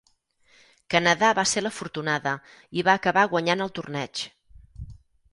Canadà 0.93 1.27
va 1.39 1.43
ser 1.49 1.61
l'afortunada, 1.65 2.33
i 2.81 2.85
va 2.87 2.95
acabar 3.01 3.25
guanyant 3.35 3.61
el 3.67 3.71
torneig. 3.81 4.23